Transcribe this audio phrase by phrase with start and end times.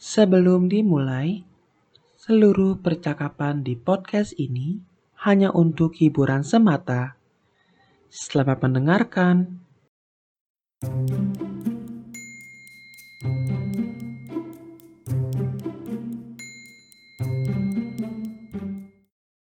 [0.00, 1.44] Sebelum dimulai,
[2.16, 4.80] seluruh percakapan di podcast ini
[5.28, 7.20] hanya untuk hiburan semata.
[8.08, 9.60] Selamat mendengarkan.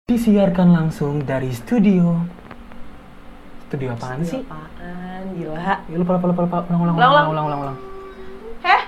[0.06, 2.16] Disiarkan langsung dari studio.
[3.68, 4.40] Studio apaan sih?
[4.46, 5.36] Apaan?
[5.36, 5.58] Gila.
[5.60, 6.58] Ya, lupa, lupa, lupa, lupa.
[6.70, 7.28] Ulang, ulang, Ulang, ulang, ulang.
[7.28, 7.78] ulang, ulang, ulang.
[8.64, 8.82] Heh?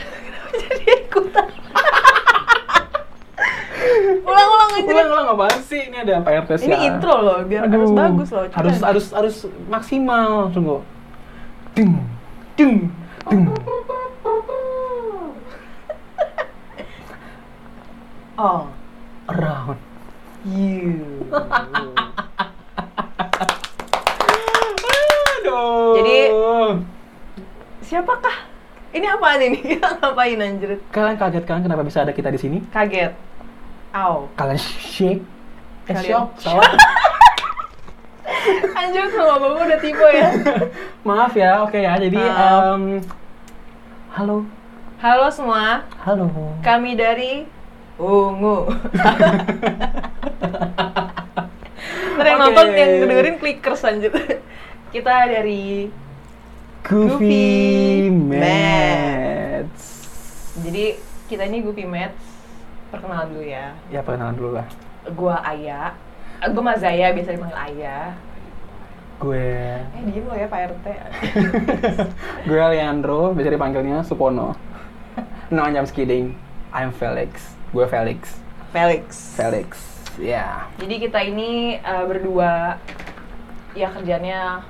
[0.00, 1.46] Kenapa jadi ikutan?
[4.74, 4.88] Aja.
[4.88, 5.80] Ulang, ulang apaan sih?
[5.86, 7.98] Ini ada Pak RT Ini intro loh, biar harus Aduh.
[7.98, 8.44] bagus loh.
[8.46, 8.56] Coba.
[8.58, 9.36] Harus harus harus
[9.66, 10.80] maksimal, tunggu.
[11.72, 11.92] Ding,
[12.54, 12.88] ding,
[13.26, 13.44] ding.
[18.34, 18.66] Oh,
[19.28, 19.78] Around.
[20.42, 20.98] you.
[25.38, 25.94] Aduh.
[25.94, 26.30] Jadi-
[27.82, 28.36] Siapakah?
[28.90, 29.58] Ini apaan ini?
[29.62, 30.80] Kita ngapain anjir?
[30.88, 32.58] kalian kaget kan kenapa bisa ada kita di sini?
[32.66, 33.12] Kaget.
[33.92, 34.14] Aw.
[34.34, 35.22] Kalian shake.
[35.84, 36.72] Eh, Kalian shock, salah.
[38.74, 40.28] Anjir sama bapak udah tipe ya.
[41.06, 41.94] Maaf ya, oke ya.
[41.96, 42.74] Jadi, Maaf.
[42.74, 42.82] em,
[44.10, 44.36] halo,
[44.96, 46.30] Halo semua, halo.
[46.62, 47.44] kami dari
[47.98, 48.70] Ungu.
[52.12, 52.44] Ntar yang Oke.
[52.46, 54.12] nonton yang dengerin clickers anjir.
[54.90, 55.88] Kita dari
[56.82, 59.82] Goofy Goofy Mats.
[60.56, 60.84] Jadi
[61.26, 62.22] kita ini Goofy Mats.
[62.92, 63.72] Perkenalan dulu ya.
[63.88, 64.66] Ya perkenalan dulu lah.
[65.16, 65.96] Gua Aya.
[66.38, 68.12] Eh, Gua Mazaya, biasa dipanggil Aya.
[69.16, 69.38] Gue
[69.78, 70.86] Eh diem lo ya Pak RT.
[72.50, 74.58] gue Leandro, biasa dipanggilnya Supono.
[75.46, 76.34] No, I'm just kidding.
[76.74, 77.54] I'm Felix.
[77.70, 78.34] Gue Felix.
[78.74, 79.06] Felix.
[79.38, 79.68] Felix.
[80.18, 80.66] Ya.
[80.76, 82.74] Jadi kita ini eh, berdua
[83.72, 84.66] ya kerjanya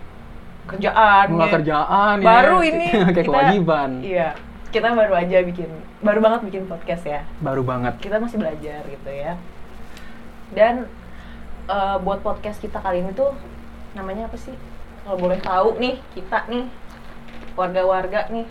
[0.68, 1.26] kerjaan.
[1.32, 1.54] Nggak ya.
[1.56, 2.26] kerjaan ya.
[2.28, 3.90] Baru ini Kayak kita- kewajiban.
[4.04, 4.30] Iya.
[4.72, 5.68] Kita baru aja bikin
[6.00, 7.22] baru banget bikin podcast ya.
[7.44, 8.00] Baru banget.
[8.00, 9.36] Kita masih belajar gitu ya.
[10.56, 10.88] Dan
[11.68, 13.36] eh, buat podcast kita kali ini tuh
[13.92, 14.56] namanya apa sih?
[15.04, 16.64] Kalau boleh tahu nih, kita nih
[17.52, 18.46] warga-warga nih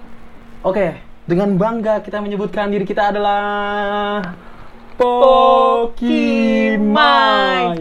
[0.61, 0.93] Oke,
[1.25, 4.21] dengan bangga kita menyebutkan diri kita adalah
[5.81, 6.94] Pokimai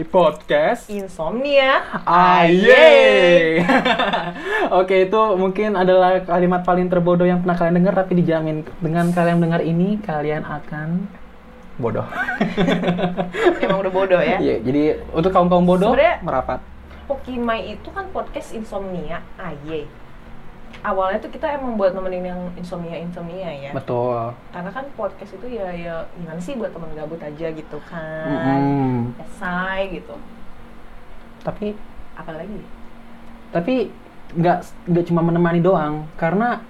[0.09, 0.89] Podcast.
[0.89, 2.01] insomnia.
[2.01, 3.61] Aye.
[4.81, 9.37] Oke, itu mungkin adalah kalimat paling terbodoh yang pernah kalian dengar tapi dijamin dengan kalian
[9.37, 11.05] dengar ini kalian akan
[11.77, 12.09] bodoh.
[13.61, 14.41] Emang udah bodoh ya.
[14.41, 16.57] Iya, jadi untuk kaum-kaum bodoh Sebenarnya- merapat.
[17.05, 19.85] Pokimai itu kan podcast insomnia, aye.
[20.81, 23.71] Awalnya tuh kita emang buat nemenin yang insomnia insomnia ya.
[23.71, 24.33] Betul.
[24.49, 28.25] Karena kan podcast itu ya ya gimana sih buat temen gabut aja gitu kan.
[28.27, 29.13] Mm-mm.
[29.17, 30.17] Esai gitu.
[31.41, 31.73] Tapi
[32.11, 32.61] Apalagi?
[33.51, 33.91] tapi
[34.31, 36.63] nggak nggak cuma menemani doang karena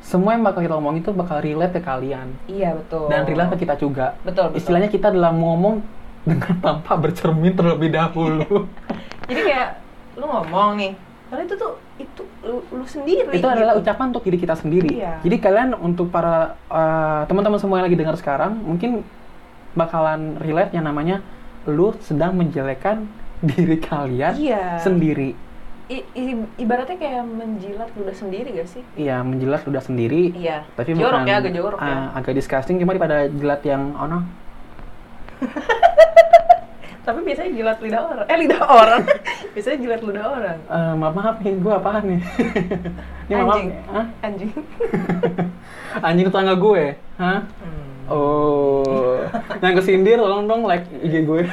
[0.00, 3.12] semua yang bakal kita ngomong itu bakal relate ke kalian Iya betul.
[3.12, 4.56] dan relate ke kita juga Betul betul.
[4.56, 5.84] istilahnya kita dalam ngomong
[6.24, 8.64] dengan tanpa bercermin terlebih dahulu
[9.28, 9.68] Jadi kayak
[10.16, 10.92] lu ngomong nih,
[11.28, 12.22] karena itu tuh itu
[12.82, 13.30] lu, sendiri.
[13.32, 13.82] itu adalah gitu.
[13.82, 15.12] ucapan untuk diri kita sendiri Iya.
[15.20, 19.06] jadi kalian untuk para eh, teman-teman semua yang lagi dengar sekarang mungkin
[19.72, 21.24] bakalan relate yang namanya
[21.64, 23.06] lu sedang menjelekkan
[23.44, 24.78] diri kalian Iya.
[24.78, 25.32] sendiri
[25.84, 28.80] I- i- ibaratnya kayak menjilat ludah sendiri gak sih?
[28.94, 30.64] iya menjelas udah sendiri Iya.
[30.72, 31.90] tapi jorok bukan ya, agak jorok ya.
[31.90, 34.20] ah, agak disgusting cuma daripada jilat yang oh no
[37.02, 38.26] Tapi biasanya jilat lidah orang.
[38.26, 39.02] Eh lidah orang.
[39.54, 40.58] biasanya jilat lidah orang.
[40.62, 42.20] Eh, maaf maaf nih gue apaan nih
[43.26, 43.68] ini maaf Anjing.
[43.88, 44.06] Hah?
[44.22, 44.50] Anjing.
[46.06, 48.10] anjing tetangga gue hah Hmm.
[48.10, 49.20] oh
[49.60, 51.46] yang kesindir tolong dong like IG gue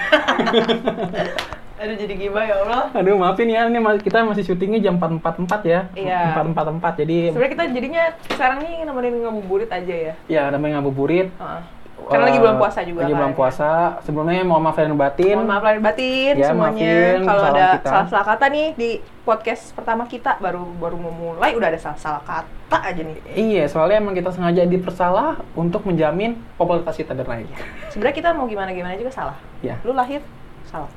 [1.79, 2.91] Aduh jadi gibah ya Allah.
[2.91, 6.35] aduh maafin ya ini kita masih syutingnya jam 4.44 ya Iya.
[6.35, 10.13] 4.44 jadi Sebenarnya kita jadinya sekarang nih nemenin ngabuburit aja ya.
[10.27, 11.61] ya namanya ngabuburit Heeh.
[12.09, 13.67] Karena lagi Eh, bulan puasa juga lagi kan, bulan puasa
[14.01, 16.91] sebelumnya mohon maaf lahir batin Mohon maaf lahir batin Ya, semuanya.
[17.21, 17.87] Kalau ada kita.
[17.87, 18.89] salah-salah kata nih di
[19.21, 23.15] podcast pertama kita baru baru mau mulai udah ada salah-salah kata aja nih.
[23.31, 27.47] iya soalnya emang kita sengaja dipersalah untuk menjamin popularitas kita bernaik
[27.87, 29.35] Sebenarnya kita mau gimana-gimana juga salah.
[29.59, 30.19] ya Lu lahir
[30.63, 30.87] salah.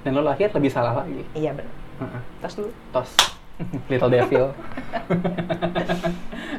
[0.00, 1.72] dan lo lahir lebih salah lagi Iya benar.
[1.96, 2.20] Heeh.
[2.38, 2.68] Tas dulu.
[2.90, 3.10] tos
[3.88, 4.50] little devil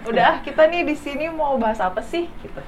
[0.05, 2.25] Udah, kita nih di sini mau bahas apa sih?
[2.39, 2.59] Gitu.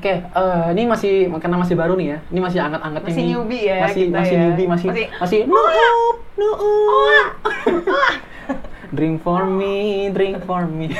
[0.00, 2.18] Oke, eh, ini masih karena masih baru nih ya.
[2.32, 3.32] Ini masih anget-angetnya Masih nih.
[3.36, 4.40] newbie ya Masih kita masih ya.
[4.40, 7.28] newbie, masih Masih, masih, noob, noob.
[8.96, 10.90] Drink for me, drink for me.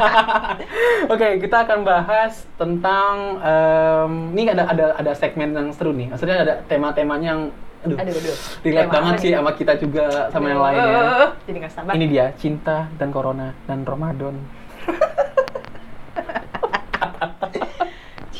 [1.12, 6.08] Oke, kita akan bahas tentang em, ini ada ada ada segmen yang seru nih.
[6.08, 7.42] Maksudnya ada tema-temanya yang
[7.84, 8.36] aduh, Aduh, aduh.
[8.62, 11.36] relate banget sih sama kita juga sama yang lainnya.
[11.44, 11.92] Jadi sabar.
[11.92, 14.38] Ini dia, cinta dan corona dan Ramadan.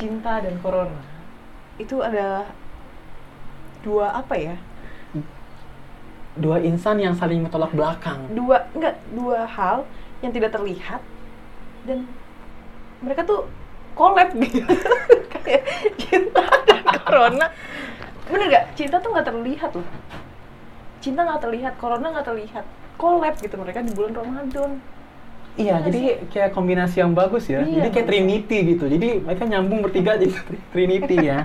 [0.00, 1.04] cinta dan corona
[1.76, 2.48] itu adalah
[3.84, 4.56] dua apa ya?
[6.40, 8.24] Dua insan yang saling bertolak belakang.
[8.32, 9.84] Dua enggak dua hal
[10.24, 11.04] yang tidak terlihat
[11.84, 12.08] dan
[13.00, 13.48] mereka tuh
[13.96, 14.64] collab gitu.
[15.44, 15.64] Kayak
[15.96, 17.46] cinta dan corona.
[18.30, 18.64] Bener gak?
[18.78, 19.88] Cinta tuh nggak terlihat loh.
[21.00, 22.64] Cinta nggak terlihat, corona nggak terlihat.
[23.00, 24.78] Collab gitu mereka di bulan Ramadan.
[25.60, 27.60] Iya, Iya jadi kayak kombinasi yang bagus ya.
[27.60, 28.10] Iya, jadi kayak bagus.
[28.10, 28.84] Trinity gitu.
[28.86, 31.38] Jadi mereka nyambung bertiga jadi tri- Trinity ya.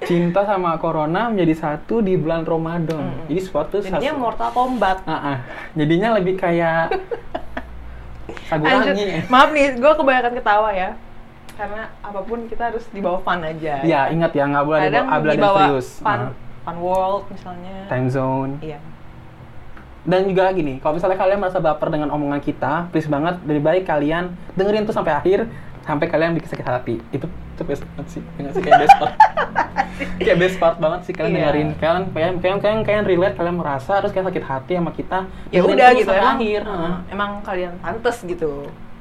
[0.00, 3.04] Cinta sama Corona menjadi satu di bulan Ramadan.
[3.12, 3.26] Mm-mm.
[3.26, 4.98] Jadi suatu Jadinya satu- Mortal Kombat.
[5.04, 5.36] Ah, ah.
[5.74, 6.94] Jadinya lebih kayak.
[8.46, 9.26] Sagurangi.
[9.26, 10.90] Maaf nih, gue kebanyakan ketawa ya.
[11.52, 13.84] Karena apa pun kita harus dibawa fun aja.
[13.84, 15.88] Ya, ingat ya nggak boleh dibawa dibawa serius.
[16.00, 16.32] fun, Ah.
[16.62, 17.76] fun world misalnya.
[17.86, 18.52] time zone.
[18.60, 18.78] Iya.
[20.00, 23.82] Dan juga gini, kalau misalnya kalian merasa baper dengan omongan kita, please banget lebih baik
[23.84, 25.44] kalian dengerin tuh sampai akhir
[25.84, 26.96] sampai kalian bikin sakit hati.
[27.12, 29.14] Itu itu best banget sih, enggak sih kayak best part.
[30.24, 31.40] kayak best part banget sih kalian Iya.
[31.44, 31.68] dengerin.
[31.76, 35.18] Kalian kalian kalian kalian, kalian relate, kalian merasa terus kalian sakit hati sama kita.
[35.52, 36.36] Ya udah gitu sampai emang.
[36.40, 36.60] akhir.
[36.64, 38.50] uh, emang kalian pantas gitu.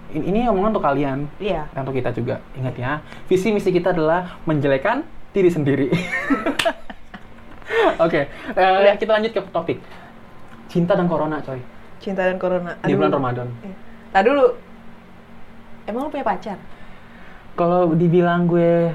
[0.10, 1.19] Ini, ini omongan untuk kalian.
[1.40, 1.69] Iya.
[1.72, 2.44] Dan untuk kita juga.
[2.60, 2.92] Ingat ya,
[3.31, 5.88] visi misi kita adalah menjelekan diri sendiri.
[8.00, 9.80] Oke, eh, kita lanjut ke topik.
[10.69, 11.60] Cinta dan corona, coy.
[12.00, 12.77] Cinta dan corona.
[12.80, 12.95] Di Aduh.
[12.95, 13.48] bulan Ramadan.
[13.60, 13.75] Iya.
[14.10, 14.45] Tadi dulu.
[15.83, 16.57] Emang lu punya pacar?
[17.54, 18.94] Kalau dibilang gue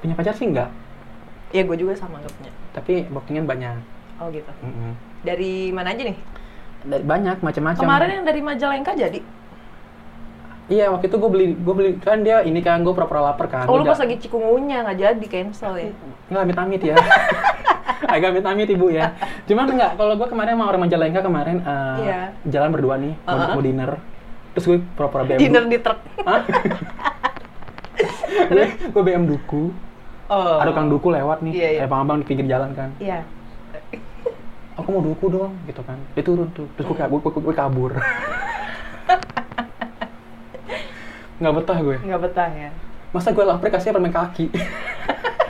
[0.00, 0.72] punya pacar sih enggak,
[1.48, 2.50] Ya gue juga sama gak punya.
[2.74, 3.76] tapi buktinya banyak.
[4.18, 4.50] Oh gitu.
[4.60, 4.98] Mm-mm.
[5.22, 6.18] Dari mana aja nih?
[6.82, 7.80] Dari banyak macam-macam.
[7.80, 9.20] Kemarin yang dari Majalengka jadi.
[10.64, 13.68] Iya, waktu itu gue beli gue beli kan dia ini kan gue pura-pura lapar kan.
[13.68, 15.92] Oh lu pas lagi cikungunya nggak jadi cancel ya?
[16.32, 16.96] Nggak amit-amit ya.
[18.14, 19.12] Agak amit-amit ibu ya.
[19.44, 22.20] Cuman enggak, kalau gue kemarin sama orang Majalengka kemarin eh, Iya.
[22.46, 23.54] jalan berdua nih, mau, Uh-uh.
[23.54, 23.90] mau dinner.
[24.54, 25.38] Terus gue pura-pura BM.
[25.40, 25.98] Dinner di truk.
[26.22, 26.42] Hah?
[28.50, 29.72] gue, gue BM duku.
[30.24, 30.56] Oh.
[30.56, 31.80] Ada kang duku lewat nih, Iya, iya.
[31.82, 32.90] eh abang-abang di pinggir jalan kan.
[32.96, 33.22] Iya.
[34.74, 36.00] Aku mau duku dong, gitu kan.
[36.16, 37.92] Dia turun tuh, terus gue, gue, gue, gue kabur.
[41.34, 41.96] Nggak betah gue.
[42.00, 42.70] Nggak betah ya.
[43.10, 44.50] Masa gue lapar kasih permen kaki?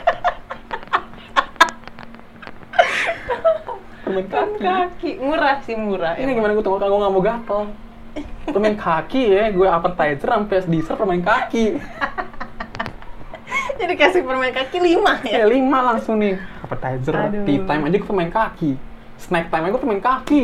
[4.15, 4.63] permen Kan kaki.
[4.63, 6.15] kaki murah sih murah.
[6.15, 7.61] Ini gimana gue tunggu kalau nggak mau gatel.
[8.47, 11.75] Permen kaki ya, gue appetizer sampai dessert permen kaki.
[13.75, 15.43] Jadi kasih permen kaki lima ya.
[15.43, 16.39] Ya lima langsung nih.
[16.63, 17.43] Appetizer, Aduh.
[17.43, 18.71] tea time aja gue permen kaki.
[19.19, 20.41] Snack time aja gue permen kaki.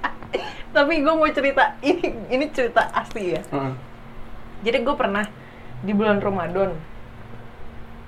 [0.74, 3.42] Tapi gue mau cerita ini ini cerita asli ya.
[3.46, 3.72] Heeh.
[4.66, 5.24] Jadi gue pernah
[5.80, 6.74] di bulan Ramadan.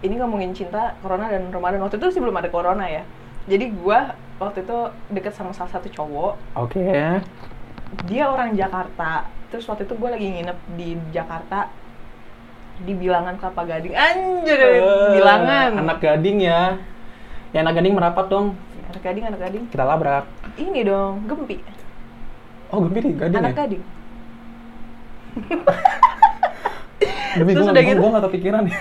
[0.00, 1.84] Ini ngomongin cinta, corona dan Ramadan.
[1.84, 3.04] Waktu itu sih belum ada corona ya.
[3.46, 3.98] Jadi gue
[4.40, 4.78] waktu itu
[5.12, 6.34] deket sama salah satu cowok.
[6.56, 7.20] Oke.
[8.08, 9.28] Dia orang Jakarta.
[9.52, 11.68] Terus waktu itu gue lagi nginep di Jakarta
[12.80, 13.92] di bilangan Kelapa Gading.
[13.92, 14.80] Anjir, Eh,
[15.12, 15.70] bilangan.
[15.76, 16.80] Anak gading ya.
[17.52, 18.56] Ya anak gading merapat dong.
[18.88, 19.64] anak gading, anak gading.
[19.68, 20.24] Kita labrak.
[20.56, 21.60] Ini dong, gempi.
[22.70, 23.58] Oh gembira gading anak ya?
[23.66, 23.82] gading.
[27.30, 28.00] Demi Terus gue udah gitu?
[28.00, 28.74] gue gak kepikiran ya.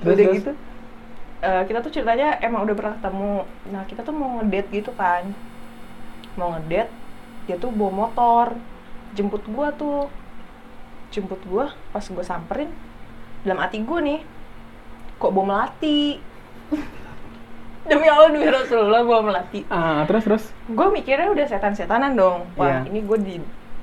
[0.00, 0.36] Terus, udah terus?
[0.36, 0.52] gitu
[1.40, 3.34] eh, kita tuh ceritanya emang udah pernah ketemu.
[3.70, 5.24] Nah kita tuh mau ngedate gitu kan.
[6.36, 6.92] Mau ngedate
[7.48, 8.46] dia tuh bawa motor.
[9.12, 10.06] Jemput gua tuh.
[11.10, 12.70] Jemput gua pas gua samperin.
[13.42, 14.20] Dalam hati gua nih
[15.16, 16.16] kok bawa melati?
[17.80, 19.64] Demi Allah demi Rasulullah bawa melati.
[19.66, 20.44] Ah, terus terus.
[20.68, 22.44] gue mikirnya udah setan-setanan dong.
[22.54, 22.92] Wah Iya.
[22.92, 23.34] ini gue di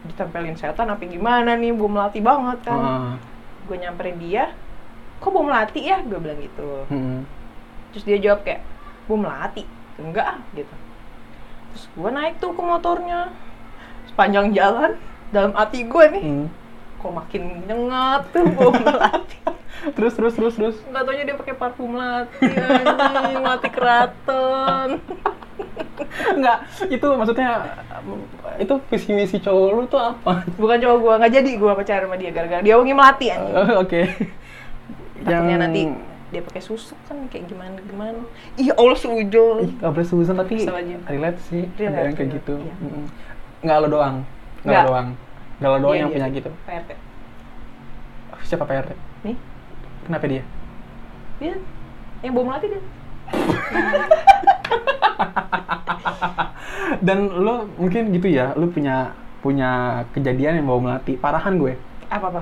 [0.06, 1.74] ditempelin setan apa gimana nih?
[1.74, 2.78] Bawa melati banget kan.
[2.78, 3.14] Ah,
[3.66, 4.54] gue nyamperin dia.
[5.18, 6.06] Kok bawa melati ya?
[6.06, 6.86] Gue bilang gitu.
[6.88, 7.26] Hmm.
[7.98, 8.62] Terus dia jawab kayak
[9.06, 9.66] bawa melati
[9.98, 10.76] enggak ah gitu
[11.68, 13.34] terus gue naik tuh ke motornya
[14.06, 14.94] sepanjang jalan
[15.28, 16.48] dalam hati gue nih Hmm.
[16.98, 19.38] kok makin nyengat tuh bawa melati
[19.88, 20.78] Terus terus terus terus.
[20.84, 24.90] nggak taunya dia pakai parfum melati anjing melati keraton
[26.30, 27.50] Enggak, itu maksudnya
[28.58, 30.46] itu visi misi cowok lu tuh apa?
[30.56, 33.82] bukan cowok gue nggak jadi gue pacaran sama dia gara-gara dia wangi melati anjing Oh,
[33.82, 34.02] Oke.
[35.20, 35.82] takutnya nanti
[36.28, 38.20] dia pakai susuk kan kayak gimana gimana
[38.56, 40.56] iya Allah Ih, seujon gak boleh suzon tapi
[41.08, 42.54] relate sih Relate, ada yang kayak gitu.
[42.60, 42.74] iya.
[43.58, 44.16] Nggak lo doang,
[44.62, 44.84] nggak Nggak.
[44.84, 45.08] lo doang,
[45.58, 46.52] nggak lo doang Dia- yang dia punya gitu.
[46.64, 46.90] PRT
[48.44, 48.92] Siapa PRT?
[49.24, 49.36] nih
[50.04, 50.44] Kenapa dia?
[51.38, 51.56] dia
[52.20, 52.82] yang bawa melati dia
[56.98, 59.70] Dan lo mungkin gitu ya, lo punya punya
[60.12, 61.14] kejadian yang bawa melati.
[61.16, 61.76] Parahan gue.
[62.08, 62.42] apa apa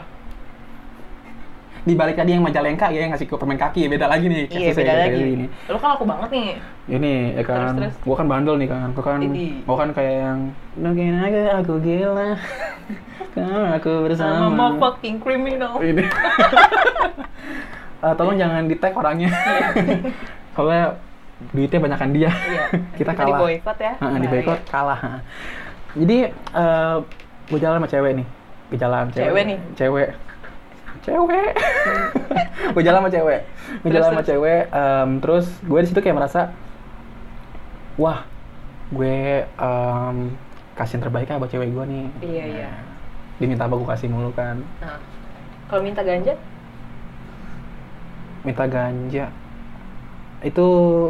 [1.85, 4.49] Di balik tadi yang Majalengka ya yang ngasih ke permen kaki ya beda lagi nih.
[4.49, 5.45] iya beda kayak lagi Ini.
[5.69, 6.47] lo kan aku banget nih
[6.87, 7.95] Ini ya kan, Terus, terus.
[8.01, 9.19] gue kan bandel nih kan, gue kan,
[9.61, 10.39] gue kan kayak yang
[10.75, 12.29] Mungkin aku, aku gila,
[13.33, 14.45] kamu aku sama bersama.
[14.49, 16.03] mau fucking criminal ini
[18.01, 19.29] eh, tolong jangan di tag orangnya.
[20.55, 20.95] Soalnya
[21.51, 22.31] duitnya banyakan dia.
[22.31, 22.63] Iya.
[22.95, 23.39] Kita di kalah.
[23.39, 23.93] boykot ya.
[23.99, 24.99] Heeh, di Nah, boykot kalah.
[25.93, 26.95] Jadi eh
[27.45, 28.27] gue jalan sama cewek nih.
[28.65, 29.57] Gue jalan Cewek nih?
[29.75, 30.09] Cewek.
[31.05, 31.53] Cewek.
[32.73, 33.41] gue jalan sama cewek.
[33.85, 34.61] Gue jalan sama cewek.
[34.73, 36.49] em, terus gue di situ kayak merasa,
[38.01, 38.25] wah,
[38.89, 40.17] gue em,
[40.73, 42.05] kasih yang terbaik ya buat cewek gue nih.
[42.25, 42.71] Iya, iya.
[43.37, 44.65] Dia minta apa gue kasih mulu kan.
[44.81, 44.97] Nah,
[45.69, 46.33] kalau minta ganja,
[48.45, 49.25] Minta ganja.
[50.45, 50.67] Itu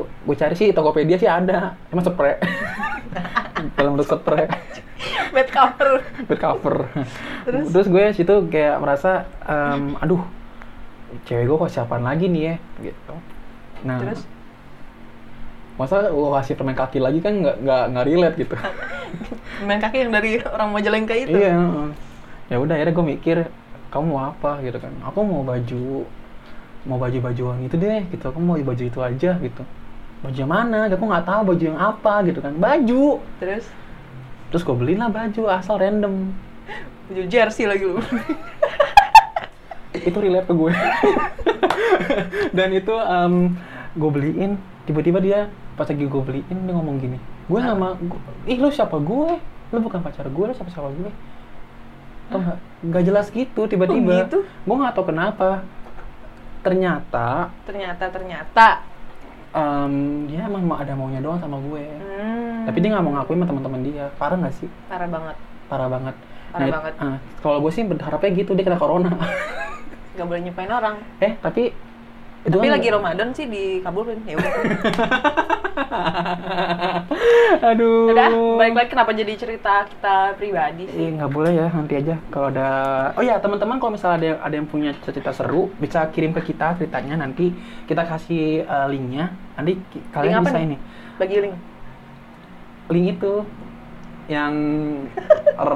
[0.08, 1.76] gue cari sih Tokopedia sih ada.
[1.92, 2.40] Emang spray.
[3.74, 4.46] Dalam bentuk spray.
[5.34, 5.90] bed cover.
[6.30, 6.76] bed cover.
[7.50, 7.66] Terus?
[7.74, 10.22] Terus, gue situ kayak merasa, em, aduh,
[11.26, 12.56] cewek gue kok siapaan lagi nih ya,
[12.92, 13.16] gitu.
[13.84, 14.22] Nah, Terus
[15.76, 18.56] masa gue kasih permen kaki lagi kan nggak nggak nggak relate gitu.
[19.68, 21.36] main kaki yang dari orang Majalengka itu.
[21.36, 21.60] iya.
[22.48, 23.38] Ya udah, akhirnya gue mikir,
[23.92, 24.94] kamu mau apa gitu kan?
[25.10, 26.06] Aku mau baju,
[26.86, 28.24] mau baju bajuan itu deh, gitu.
[28.30, 29.64] Aku mau baju itu aja gitu.
[30.26, 30.80] Baju yang mana?
[30.88, 32.54] Aku nggak tahu baju yang apa gitu kan.
[32.56, 33.22] Baju.
[33.38, 33.66] Terus
[34.48, 36.32] Terus gue beliin lah baju asal random.
[37.06, 38.02] baju jersey lagi lu.
[39.96, 40.72] itu relate ke gue
[42.52, 43.56] dan itu em,
[43.94, 44.52] gue beliin
[44.84, 45.40] tiba-tiba dia
[45.74, 49.40] pas lagi gue beliin dia ngomong gini gue nggak mau gu- ih lu siapa gue
[49.72, 51.10] lu bukan pacar gue lu siapa siapa gue
[52.28, 54.38] Tau nggak nggak jelas gitu tiba-tiba Oh, gitu?
[54.44, 55.64] gue nggak tahu kenapa
[56.60, 58.68] ternyata ternyata ternyata.
[59.56, 59.94] Em,
[60.26, 62.64] dia emang mau- ada maunya doang sama gue Hmm.
[62.66, 65.36] tapi dia nggak mau ngakuin sama teman-teman dia parah nggak sih parah banget.
[65.66, 66.16] parah banget
[66.52, 66.94] Parah it- banget.
[66.98, 69.12] ah, kalau gue sih berharapnya gitu dia kena corona
[70.14, 70.96] Gak boleh nyumpain orang.
[71.20, 71.76] eh tapi
[72.46, 74.20] itu Tapi kan- lagi Ramadan sih dikabulin.
[74.24, 74.52] Ya udah.
[77.66, 78.12] Aduh.
[78.12, 80.98] Udah, balik lagi kenapa jadi cerita kita pribadi sih?
[80.98, 82.70] Iya nggak boleh ya nanti aja kalau ada
[83.16, 86.42] oh ya teman-teman kalau misalnya ada yang ada yang punya cerita seru bisa kirim ke
[86.46, 87.52] kita ceritanya nanti
[87.86, 89.80] kita kasih uh, linknya nanti
[90.12, 90.68] kalian apa bisa nih?
[90.68, 90.78] ini
[91.16, 91.56] Bagi link.
[92.88, 93.34] link itu
[94.26, 94.54] yang
[95.56, 95.74] er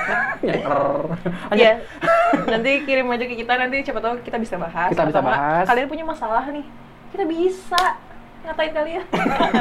[0.46, 1.00] yang er.
[1.52, 1.72] Iya.
[2.46, 4.90] nanti kirim aja ke kita nanti siapa tahu kita bisa bahas.
[4.92, 5.64] Kita bisa bahas.
[5.64, 6.64] Kalian punya masalah nih.
[7.10, 7.82] Kita bisa
[8.40, 9.04] ngatain kalian.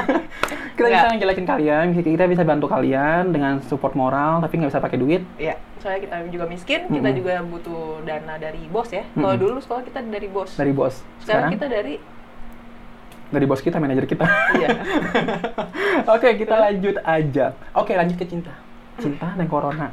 [0.76, 1.12] kita bisa Nggak.
[1.12, 5.60] ngejelasin kalian kita bisa bantu kalian dengan support moral tapi nggak bisa pakai duit Iya,
[5.78, 7.20] soalnya kita juga miskin, kita Mm-mm.
[7.20, 9.04] juga butuh dana dari bos ya.
[9.12, 9.44] Kalau Mm-mm.
[9.44, 10.56] dulu sekolah kita dari bos.
[10.56, 11.94] dari bos Sekarang sekarang kita dari
[13.30, 14.24] dari bos kita manajer kita
[14.56, 14.70] iya.
[16.16, 18.54] oke kita lanjut aja oke lanjut ke cinta
[18.98, 19.88] cinta dan corona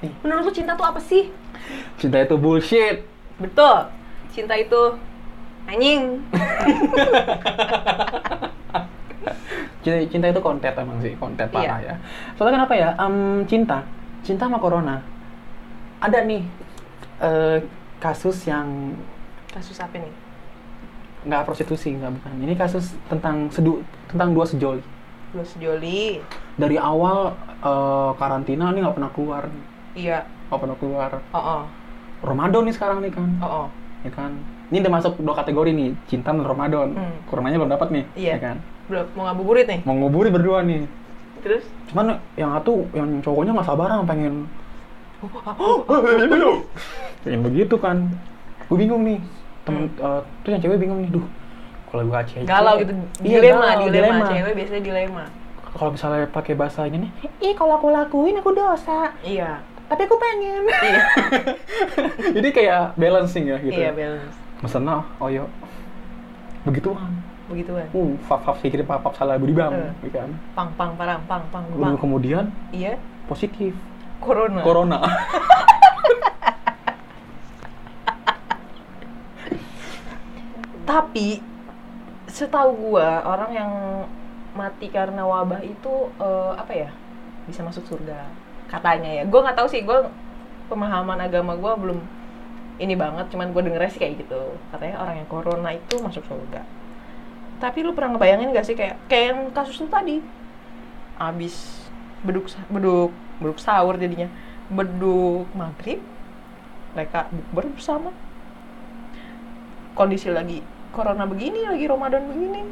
[0.00, 1.30] nih Menurut lu cinta tuh apa sih?
[1.96, 3.06] cinta itu bullshit
[3.38, 3.88] Betul.
[4.28, 4.76] Cinta itu
[5.64, 6.20] anjing.
[9.82, 11.88] cinta, cinta itu konten emang sih konten parah Iya.
[11.88, 11.94] ya
[12.34, 13.78] soalnya kenapa ya Em, cinta
[14.22, 15.02] cinta sama corona
[15.98, 16.42] ada nih
[17.20, 17.58] eh,
[17.98, 18.94] kasus yang
[19.52, 20.10] Kasus apa nih?
[21.22, 24.82] Nggak prostitusi nggak bukan ini kasus tentang sedu tentang dua sejoli
[25.32, 26.20] Lu sejoli.
[26.54, 29.42] dari awal eh, karantina ini nggak pernah keluar
[29.92, 30.26] Iya.
[30.48, 31.62] nggak pernah keluar Oh, oh.
[32.22, 33.66] Ramadan nih sekarang nih kan Oh, oh.
[34.02, 34.34] ya kan
[34.68, 37.16] ini udah masuk dua kategori nih cinta dan Ramadan Hmm.
[37.24, 38.30] coronanya belum dapat nih Iya.
[38.30, 39.80] ya kan Belum mau ngabuburit nih.
[39.84, 40.84] mau nguburi berdua nih
[41.40, 44.46] Terus cuman yang satu yang cowoknya nggak sabaran pengen
[47.22, 48.10] pengen begitu kan
[48.64, 49.18] gue bingung nih
[49.62, 51.26] temen eh, tuh yang cewek bingung nih duh
[51.86, 52.92] kalau gue cewek galau gitu.
[53.20, 54.24] iya, dilema, galau, dilema.
[54.26, 55.24] Cewek biasanya dilema.
[55.72, 57.10] kalau misalnya pakai bahasa ini nih
[57.42, 59.60] ih kalau aku lakuin aku dosa Iya.
[59.86, 61.02] tapi aku pengen iya.
[62.36, 64.36] jadi kayak balancing ya gitu Iya, balance.
[64.60, 65.44] mesen oh oyo
[66.62, 67.10] begituan
[67.50, 67.84] Begituan.
[67.90, 71.20] uh faf faf sih kirim pap pap salah budi bang ya kan Pang pang parang
[71.26, 71.94] pang pang pang.
[71.98, 72.96] Kemudian Iya.
[73.26, 73.76] positif
[74.18, 74.62] Corona.
[74.62, 74.98] corona
[80.82, 81.38] Tapi
[82.26, 83.72] setahu gua orang yang
[84.52, 86.90] mati karena wabah itu eh, apa ya?
[87.46, 88.26] Bisa masuk surga.
[88.70, 89.22] Katanya ya.
[89.26, 90.10] Gua nggak tahu sih, gua
[90.66, 91.98] pemahaman agama gua belum
[92.80, 94.58] ini banget, cuman gua dengernya sih kayak gitu.
[94.74, 96.64] Katanya orang yang corona itu masuk surga.
[97.62, 100.18] Tapi lu pernah ngebayangin gak sih kayak kayak yang kasus lu tadi?
[101.14, 101.86] Abis
[102.26, 104.26] beduk beduk beduk sahur jadinya.
[104.66, 106.02] Beduk maghrib
[106.90, 108.10] mereka bukber bersama
[109.92, 112.62] kondisi lagi corona begini, lagi Ramadan begini.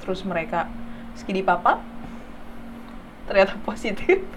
[0.00, 0.66] Terus mereka
[1.14, 1.82] skidi papap,
[3.24, 4.22] ternyata positif.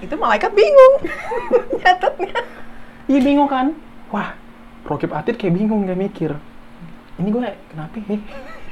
[0.00, 0.94] itu malaikat bingung
[1.80, 2.32] nyatetnya.
[3.04, 3.76] iya bingung kan
[4.08, 4.32] wah
[4.82, 6.30] Rokib Atid kayak bingung kayak mikir
[7.14, 8.16] ini gue kenapa ya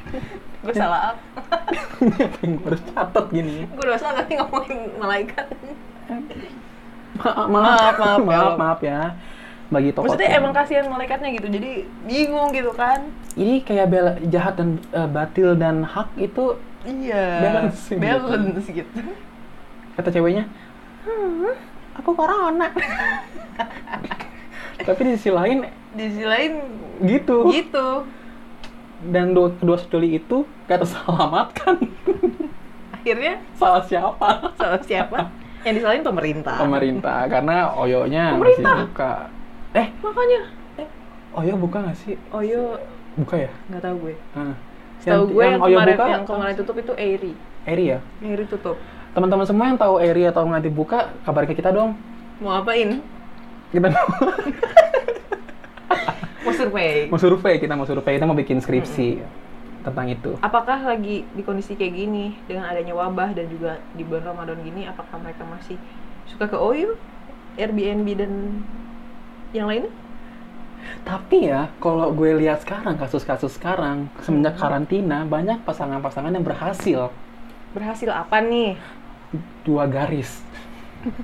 [0.64, 1.68] Gue salah apa?
[2.00, 5.46] apa yang gue harus catat gini Gue dosa nanti ngomongin malaikat.
[7.14, 8.56] Ma- maaf Maaf, maaf, maaf Allah.
[8.56, 9.00] maaf ya
[9.68, 11.70] bagi tokoh Maksudnya emang kasihan malaikatnya gitu, jadi
[12.02, 13.04] bingung gitu kan?
[13.34, 17.24] ini kayak bela jahat dan eh, batil dan hak itu Iya.
[17.42, 18.00] Balance gitu.
[18.00, 19.00] balance gitu.
[19.92, 20.46] kata ceweknya
[21.02, 21.52] "Hmm,
[21.92, 22.70] aku corona
[24.80, 26.52] tapi di sisi lain Di sisi lain
[27.00, 28.06] gitu gitu.
[29.04, 31.76] dan dua, kedua sejoli itu gak terselamatkan
[32.92, 35.28] Akhirnya salah siapa salah siapa?
[35.60, 36.56] Yang disalahin pemerintah.
[36.56, 38.62] pemerintah karena oyonya Pemerintah.
[38.70, 39.12] masih buka
[39.72, 39.88] eh.
[39.98, 40.40] Makanya.
[40.76, 40.88] Eh,
[41.34, 42.14] oyo buka gak sih?
[42.30, 42.78] Oyo
[43.14, 43.50] buka ya?
[43.68, 44.14] Nggak tahu gue.
[44.32, 44.54] Nah,
[44.98, 46.06] Tahu gue yang, Oyo kemarin buka?
[46.10, 47.32] yang kemarin tutup itu Airy.
[47.62, 47.98] Eri ya?
[48.18, 48.76] Airy tutup.
[49.08, 51.94] teman-teman semua yang tahu Eri atau nanti buka kabar ke kita dong.
[52.38, 53.02] Mau apain?
[53.68, 53.88] kita
[56.38, 57.06] Mau survei.
[57.06, 58.16] mau survei kita mau survei.
[58.16, 59.20] Kita mau bikin skripsi
[59.82, 60.32] tentang itu.
[60.40, 64.82] Apakah lagi di kondisi kayak gini dengan adanya wabah dan juga di bulan Ramadan gini,
[64.82, 65.76] apakah mereka masih
[66.26, 66.96] suka ke OYO,
[67.54, 68.32] Airbnb dan
[69.50, 69.92] yang lainnya?
[71.02, 77.12] Tapi ya, kalau gue lihat sekarang kasus-kasus sekarang semenjak karantina banyak pasangan-pasangan yang berhasil
[77.70, 78.76] Berhasil apa nih?
[79.60, 80.40] dua garis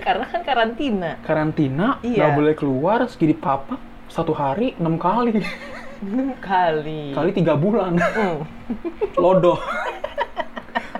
[0.00, 1.20] Karena kan karantina.
[1.20, 2.16] karantina Iya.
[2.18, 3.76] nggak boleh keluar segini papa
[4.06, 5.44] satu hari enam kali
[6.02, 7.12] Enam kali.
[7.12, 8.44] kali tiga bulan Hmm.
[9.22, 9.60] lodoh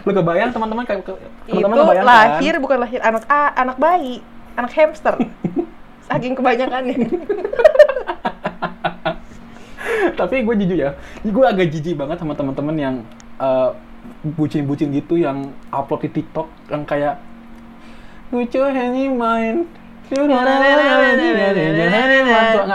[0.00, 1.16] lo kebayang teman-teman kayak Itu
[1.58, 2.04] teman-teman kan?
[2.04, 4.20] lahir bukan lahir anak A, anak bayi,
[4.52, 5.16] anak hamster.
[6.04, 6.96] Saking kebanyakannya.
[10.14, 10.90] tapi gue jujur ya
[11.24, 12.94] gue agak jijik banget sama teman-teman yang
[13.40, 13.70] eh,
[14.36, 17.20] bucin-bucin gitu yang upload di TikTok yang kayak
[18.32, 19.68] lucu Henny main
[20.04, 20.44] nggak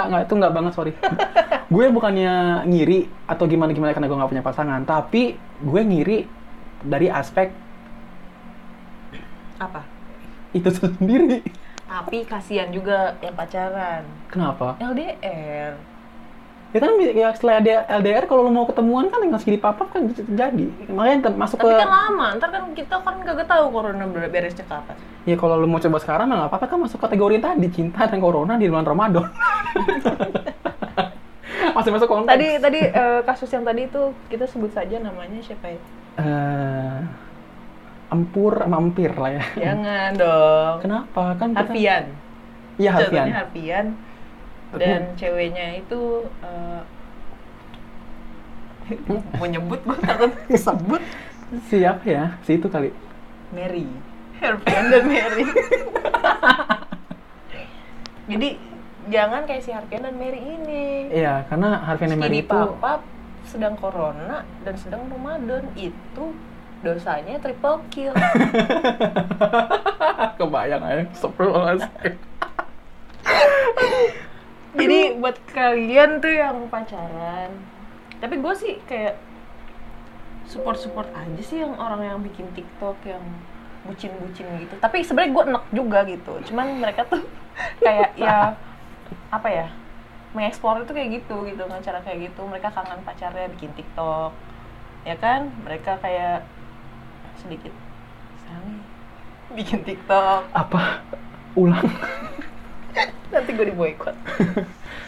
[0.09, 0.93] nggak itu nggak banget sorry
[1.74, 6.17] gue bukannya ngiri atau gimana gimana karena gue nggak punya pasangan tapi gue ngiri
[6.81, 7.53] dari aspek
[9.62, 9.86] Apa?
[10.55, 11.45] itu sendiri
[11.89, 14.05] Tapi kasihan juga yang pacaran.
[14.29, 15.74] kenapa LDR.
[16.69, 20.06] ya kan ya setelah dia LDR kalau lo mau ketemuan kan tinggal segini papap kan
[20.06, 24.30] terjadi makanya masuk Tapi ke kan lama, ntar kan kita kan kagak tahu corona ber-
[24.30, 24.93] beresnya kapan.
[25.25, 28.21] Ya kalau lu mau coba sekarang mah nggak apa-apa kan masuk kategori tadi cinta dan
[28.21, 29.25] corona di bulan Ramadan.
[31.69, 32.34] Masih masuk konteks.
[32.34, 35.80] Tadi tadi eh, kasus yang tadi itu kita sebut saja namanya siapa ya?
[36.19, 36.97] Eh,
[38.10, 39.43] empur sama empir lah ya.
[39.56, 40.76] Jangan dong.
[40.82, 41.24] Kenapa?
[41.38, 42.06] Kan kita- Harfian.
[42.76, 43.13] Iya Harfian.
[43.13, 43.86] Contohnya Harfian.
[44.69, 46.02] Dan ceweknya itu
[46.45, 46.82] eh,
[49.38, 51.02] mau nyebut gue takut kesebut
[51.69, 52.26] Siapa ya?
[52.45, 52.93] Si itu kali.
[53.50, 53.86] Mary.
[54.38, 55.43] Harfian dan Mary.
[58.30, 58.50] Jadi
[59.10, 61.10] jangan kayak si Harfian dan Mary ini.
[61.10, 62.60] Iya, karena Harfian dan Mary itu
[63.41, 66.26] sedang corona dan sedang Ramadan itu
[66.81, 68.15] dosanya triple kill.
[70.39, 71.03] kebayang aja.
[71.11, 72.15] Astagfirullahaladzim.
[74.79, 77.51] Jadi buat kalian tuh yang pacaran,
[78.23, 79.19] tapi gue sih kayak
[80.47, 83.21] support-support aja sih yang orang yang bikin TikTok yang
[83.83, 84.75] bucin-bucin gitu.
[84.79, 86.33] Tapi sebenarnya gue enak juga gitu.
[86.47, 87.21] Cuman mereka tuh
[87.85, 88.55] kayak ya
[89.33, 89.67] apa ya
[90.37, 94.29] mengeksplor itu kayak gitu gitu dengan cara kayak gitu mereka kangen pacarnya bikin TikTok
[95.01, 96.45] ya kan mereka kayak
[97.39, 97.73] sedikit
[98.41, 98.84] sayang
[99.52, 101.02] bikin TikTok Apa?
[101.54, 101.88] Ulang.
[103.30, 104.13] nanti gue di boykot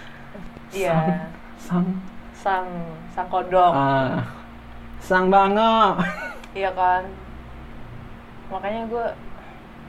[0.73, 1.85] iya Sang.
[2.33, 2.67] sang
[3.11, 4.25] sang kodok Ah.
[4.97, 5.97] Sang bango.
[6.57, 7.05] iya kan
[8.47, 9.05] makanya gue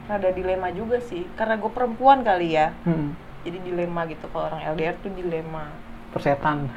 [0.03, 3.13] rada dilema juga sih karena gue perempuan kali ya Hmm.
[3.41, 5.69] jadi dilema gitu kalau orang LDR tuh dilema
[6.09, 6.69] Persetan.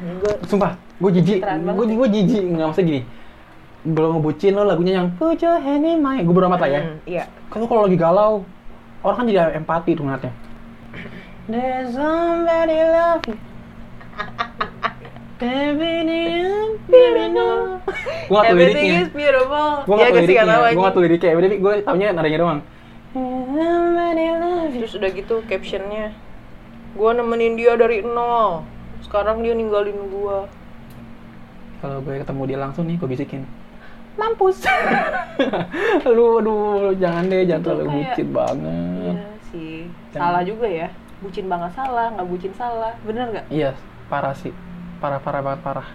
[0.00, 1.40] gue Sumpah, gue jijik.
[1.40, 3.02] Banget Gue gue jijik nggak maksudnya gini.
[3.84, 6.24] Belum ngebucin lo lagunya yang Put your hand in mine.
[6.24, 6.80] Gue amat lah ya.
[7.04, 8.32] iya Kan lo kalau lagi galau,
[9.04, 10.32] orang kan jadi empati tuh ngeliatnya.
[11.44, 13.36] There's somebody love you.
[15.36, 17.76] Baby, do you really know?
[18.24, 19.04] Gue gak tau everything liriknya.
[19.04, 20.72] is beautiful Gue Iya gak tau gak sih, liriknya.
[20.72, 21.30] nggak tahu liriknya.
[21.36, 22.60] Tapi gue taunya nadanya doang.
[24.72, 26.16] Terus udah gitu captionnya
[26.94, 28.62] gue nemenin dia dari nol
[29.02, 30.38] sekarang dia ninggalin gue
[31.82, 33.44] Kalau gue ketemu dia langsung nih, gue bisikin.
[34.14, 34.62] Mampus.
[36.08, 38.94] lu, aduh, jangan deh, jangan terlalu bucin banget.
[39.04, 39.76] iya sih
[40.10, 40.22] Jangan.
[40.24, 43.70] salah juga ya bucin banget salah nggak bucin salah bener nggak Iya,
[44.06, 44.50] parah sih.
[44.98, 45.88] Parah, parah banget, parah.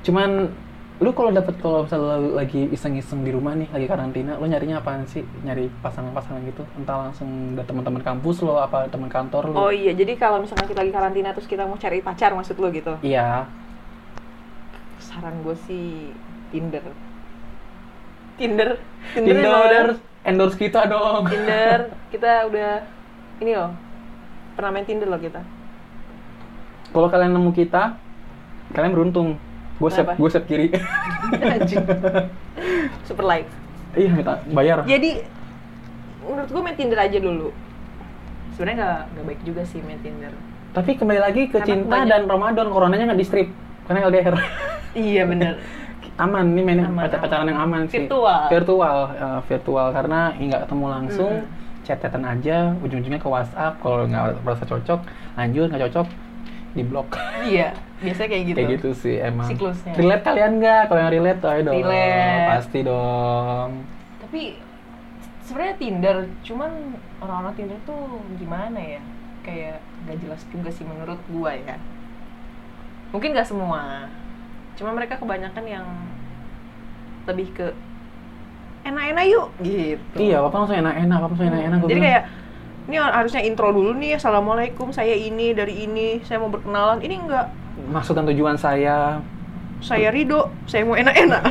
[0.00, 0.48] Cuman,
[0.96, 5.04] lu kalau dapet kalau misalnya lagi iseng-iseng di rumah nih, lagi karantina, lu nyarinya apaan
[5.04, 5.20] sih?
[5.40, 6.62] Nyari pasangan-pasangan gitu?
[6.74, 9.56] Entah langsung dari teman-teman kampus lo, apa teman kantor lo?
[9.58, 12.68] oh iya jadi kalau misalkan kita lagi karantina terus kita mau cari pacar maksud lo
[12.70, 13.44] gitu Iya.
[15.00, 16.14] saran gue sih
[16.50, 16.84] Tinder
[18.40, 18.80] Tinder
[19.12, 19.82] Tinder, emang udah
[20.22, 21.28] endorse kita dong.
[21.28, 22.70] Tinder kita udah
[23.38, 23.70] ini loh
[24.52, 25.44] pernah main Tinder loh kita
[26.90, 27.94] Kalau kalian nemu kita,
[28.72, 29.38] kalian beruntung.
[29.76, 30.12] Gue Kenapa?
[30.14, 30.66] gue save kiri.
[33.06, 33.48] Super like
[33.92, 34.82] iya, minta bayar.
[34.84, 35.26] jadi
[36.22, 37.50] menurut gue main Tinder aja dulu
[38.52, 40.30] sebenarnya nggak nggak baik juga sih main Tinder
[40.70, 43.48] Tapi kembali lagi ke Karena cinta kebanyakan- dan Ramadan, coronanya nggak di strip.
[43.84, 44.34] Karena LDR.
[44.92, 45.58] iya bener
[46.20, 47.50] aman nih main Aman, pacar pacaran aman.
[47.50, 48.04] yang aman sih.
[48.04, 48.40] Virtual.
[48.48, 49.86] virtual eh, virtual.
[49.90, 51.48] Karena nggak ketemu langsung Mm.
[51.80, 53.80] chat-chatan aja ujung-ujungnya ke WhatsApp.
[53.80, 55.00] Kalau nggak merasa cocok
[55.34, 56.06] lanjut nggak cocok
[56.70, 58.56] di blok iya biasanya kayak gitu.
[58.56, 59.48] Kayak gitu sih emang.
[59.48, 59.92] Siklusnya.
[59.92, 60.82] relate kalian nggak?
[60.86, 61.74] Kalau yang relate ayo dong.
[61.76, 62.46] Relate.
[62.48, 63.70] pasti dong.
[64.20, 64.40] Tapi
[65.42, 66.70] sebenarnya Tinder cuman
[67.18, 68.02] orang-orang Tinder tuh
[68.36, 69.02] gimana ya?
[69.40, 71.74] Kayak nggak jelas juga sih menurut gua ya.
[73.10, 74.06] Mungkin nggak semua.
[74.78, 75.86] Cuma mereka kebanyakan yang
[77.28, 77.66] lebih ke
[78.84, 80.16] enak-enak yuk gitu.
[80.16, 82.06] Iya apa langsung enak-enak apa langsung enak-enak gua jadi bilang.
[82.08, 82.22] kayak
[82.90, 86.98] ini harusnya intro dulu nih assalamualaikum saya ini dari ini saya mau berkenalan.
[87.04, 87.46] Ini enggak.
[87.92, 89.20] Maksud dan tujuan saya.
[89.80, 91.42] Saya Rido saya mau enak-enak.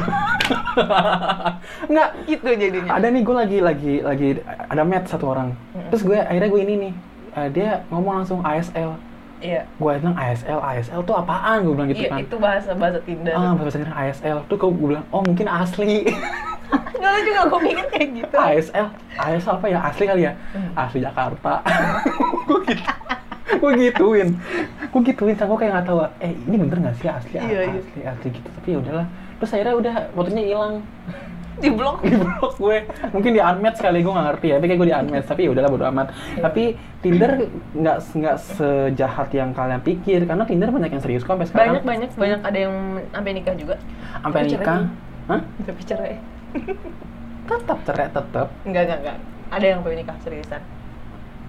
[1.92, 2.92] Nggak gitu jadinya.
[2.98, 5.54] Ada nih gue lagi lagi lagi ada match satu orang.
[5.90, 6.94] Terus gue akhirnya gue ini nih
[7.40, 9.09] eh, dia ngomong langsung ASL
[9.40, 9.62] iya.
[9.80, 11.66] Gue bilang ASL ASL tuh apaan?
[11.66, 12.20] Gue bilang gitu iya kan.
[12.22, 13.34] itu bahasa bahasa Tinder.
[13.36, 16.08] Ah bahasa Inggris ASL tuh gue bilang oh mungkin asli.
[17.00, 18.36] Nggak lu juga gue mikir kayak gitu.
[18.38, 19.80] ASL ASL apa ya?
[19.82, 20.34] Asli kali ya?
[20.54, 20.72] Hmm.
[20.76, 21.54] asli Jakarta.
[22.50, 22.86] Gue gitu
[23.60, 24.30] gue gituin.
[24.94, 27.10] Gue gituin kan gue kayak nggak tahu eh ini bener nggak sih?
[27.10, 27.80] Asli Iya, iya.
[27.82, 28.48] asli asli gitu.
[28.48, 29.08] Tapi ya udahlah.
[29.42, 30.74] Terus akhirnya udah fotonya hilang
[31.64, 32.78] di blok di blok gue.
[33.12, 34.56] Mungkin di unmatch kali gue nggak ngerti ya.
[34.58, 36.08] Tapi kayak gue di unmatch tapi ya udahlah bodo amat.
[36.40, 36.64] Tapi
[37.00, 37.32] Tinder
[37.76, 41.68] nggak nggak sejahat yang kalian pikir karena Tinder banyak yang serius kok sampai sekarang.
[41.80, 42.40] Banyak banyak banyak.
[42.44, 42.76] Ada yang
[43.12, 43.76] sampai nikah juga.
[44.24, 44.80] Sampai nikah.
[45.30, 45.42] Hah?
[45.62, 46.16] tapi cerai.
[47.50, 49.18] Tetap cerai tetap enggak enggak enggak
[49.50, 50.62] ada yang sampai nikah seriusan.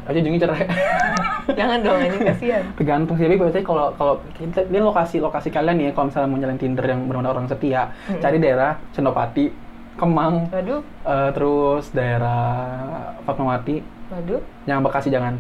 [0.08, 0.64] Aja ujungnya cerai.
[1.60, 2.64] Jangan dong ini kasihan.
[2.72, 6.28] Tergantung sih tapi biasanya kalau kalau kita ini lokasi lokasi kalian nih ya kalau misalnya
[6.32, 8.16] mau nyalain Tinder yang benar orang setia Hmm.
[8.16, 9.69] cari daerah Senopati
[10.00, 10.80] Kemang waduh.
[11.04, 12.40] eh, terus daerah
[13.28, 13.84] Fatmawati.
[14.08, 14.40] Waduh.
[14.64, 15.36] Yang Bekasi jangan.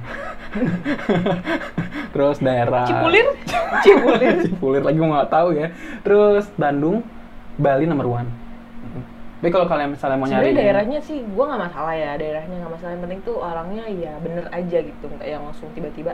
[2.12, 3.26] Terus daerah Cipulir?
[3.86, 4.34] Cipulir.
[4.44, 5.72] Cipulir lagi nggak tahu ya.
[6.04, 7.00] Terus Bandung
[7.56, 8.30] Bali nomor one.
[9.40, 12.12] Tapi kalau kalian misalnya mau nyari daerahnya sih gue nggak masalah ya.
[12.20, 12.92] Daerahnya nggak masalah.
[12.92, 15.04] Yang penting tuh orangnya ya bener aja gitu.
[15.08, 16.12] Nggak yang langsung tiba-tiba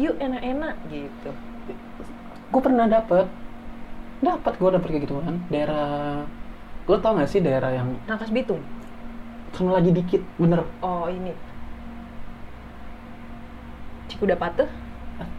[0.00, 1.30] yuk enak-enak gitu.
[2.50, 3.28] Gue pernah dapet.
[4.24, 6.24] Dapat gue dapet kayak gituan daerah
[6.86, 8.62] lo tau gak sih daerah yang Rangkas Bitung?
[9.54, 10.62] Sama lagi dikit bener.
[10.82, 11.34] Oh ini.
[14.06, 14.68] Cikuda Patuh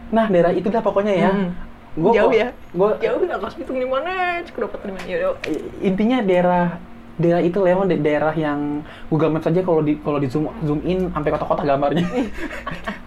[0.08, 1.30] nah daerah itu dah pokoknya ya.
[1.30, 1.50] Hmm.
[1.98, 2.48] Gua Jauh ya?
[2.72, 4.40] gua jauh Rangkas Bitung di mana?
[4.44, 5.36] Cikuda Patuh di mana?
[5.84, 6.80] Intinya daerah
[7.18, 10.80] daerah itu Leon da- daerah yang Google Maps aja kalau di kalau di zoom zoom
[10.86, 12.06] in sampai kotak-kotak gambarnya.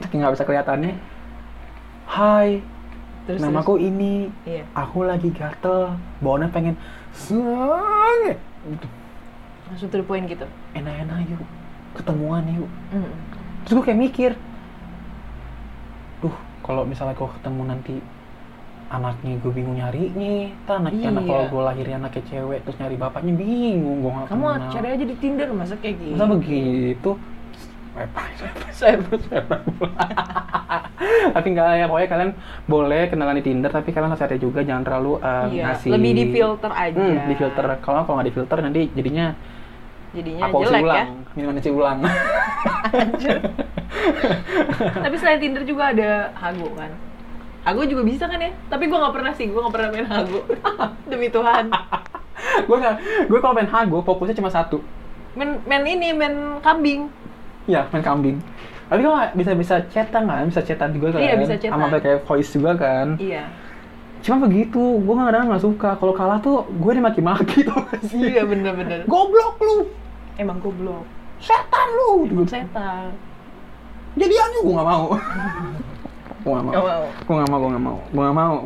[0.03, 0.93] Saking nggak bisa kelihatannya.
[2.11, 2.59] Hai
[3.23, 4.27] terus namaku ini.
[4.43, 4.51] Terus.
[4.51, 4.63] iya.
[4.75, 6.75] Aku lagi gatel bawaannya pengen
[7.11, 8.21] sang
[8.67, 8.87] gitu.
[9.65, 11.41] langsung to the point gitu enak-enak yuk
[11.93, 13.11] ketemuan yuk Mm.
[13.61, 14.31] terus gue kayak mikir
[16.19, 17.95] duh kalau misalnya gue ketemu nanti
[18.87, 21.29] anaknya gue bingung nyarinya tak anak anak Iya.
[21.29, 24.69] kalau gue lahirnya anaknya cewek terus nyari bapaknya bingung gue nggak kamu kenal.
[24.69, 27.11] cari aja di Tinder masa kayak gini masa begitu
[31.35, 32.31] tapi nggak ya pokoknya kalian
[32.65, 36.25] boleh kenalan di Tinder tapi kalian hati-hati juga jangan terlalu uh, iya ngasih lebih di
[36.31, 36.95] filter aja.
[36.97, 39.35] Hmm, di filter kalau kalau nggak di filter nanti jadinya
[40.15, 40.87] jadinya aku jelek ya.
[40.87, 41.09] ulang.
[41.35, 41.99] Minuman isi ulang?
[45.03, 46.91] Tapi selain Tinder juga ada Hago kan?
[47.67, 48.51] Hago juga bisa kan ya?
[48.71, 50.47] Tapi gue nggak pernah sih gue nggak pernah main Hago.
[51.11, 51.67] Demi Tuhan.
[52.65, 52.77] Gue
[53.27, 54.81] gue kalau main hago fokusnya cuma satu.
[55.37, 57.07] Main main ini main kambing
[57.69, 58.37] ya main kambing.
[58.91, 61.21] Tapi kok nggak bisa bisa chatan kan bisa chatan juga kan.
[61.23, 61.79] Iya, bisa chatan.
[61.79, 63.15] sama kayak voice juga kan.
[63.15, 63.47] Iya.
[64.21, 65.89] Cuma begitu gue nggak kadang nggak suka.
[65.95, 68.35] Kalau kalah tuh gue dimaki-maki tuh sih?
[68.35, 69.87] Iya bener-bener goblok lu.
[70.35, 71.07] Emang goblok.
[71.39, 72.43] Setan lu gitu.
[72.51, 73.15] setan.
[74.19, 75.05] Jadiannya gue nggak mau.
[76.41, 76.73] Gue nggak mau.
[77.21, 77.97] Gue nggak mau gue nggak mau.
[78.09, 78.57] Gue nggak mau.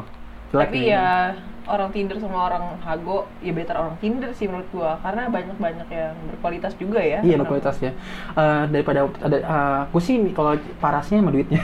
[0.55, 5.27] Tapi ya orang Tinder sama orang Hago ya better orang Tinder sih menurut gua karena
[5.29, 7.91] banyak banyak yang berkualitas juga ya Iya berkualitas ya.
[8.37, 11.59] Eh, daripada ada uh, aku sih kalau parasnya sama duitnya.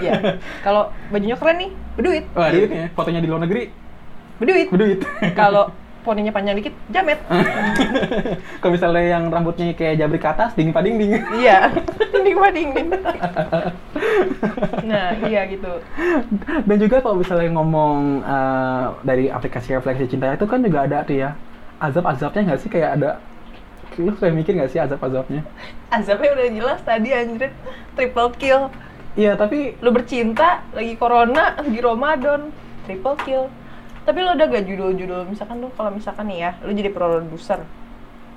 [0.00, 0.40] Iya.
[0.64, 2.24] Kalau bajunya keren nih, berduit.
[2.32, 3.68] Wah duitnya, fotonya di luar negeri,
[4.40, 4.68] Berduit.
[4.72, 5.00] berduit.
[5.38, 5.70] Kalau
[6.04, 7.18] poninya panjang dikit, jamet.
[8.60, 11.22] kalau misalnya yang rambutnya kayak jabrik ke atas, dingin pading dingin.
[11.40, 11.72] iya.
[12.12, 12.86] Dinding mah dingin.
[14.84, 15.72] nah, iya gitu.
[16.68, 21.16] Dan juga kalau misalnya ngomong eh, dari aplikasi refleksi cinta itu kan juga ada tuh
[21.16, 21.34] ya
[21.82, 23.10] azab-azabnya nggak sih kayak ada
[23.98, 25.46] Lu kayak mikir gak sih azab-azabnya?
[25.94, 27.54] Azabnya udah jelas tadi anjir
[27.94, 28.62] triple kill.
[29.14, 32.50] Iya, tapi Lu bercinta, lagi corona, lagi Ramadan,
[32.86, 33.44] triple kill.
[34.04, 37.64] Tapi lu udah gak judul-judul, misalkan lu kalau misalkan nih ya, lu jadi produser.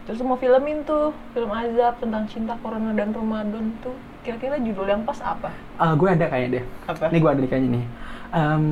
[0.07, 3.91] Terus mau filmin tuh, film azab tentang cinta, corona, dan Ramadan tuh.
[4.23, 5.51] Kira-kira judul yang pas apa?
[5.75, 6.65] ah, gue ada kayaknya deh.
[6.87, 7.05] Apa?
[7.11, 7.85] Ini gue ada nih kayaknya nih.
[8.31, 8.65] Em,